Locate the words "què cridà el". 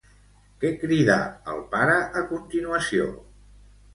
0.63-1.61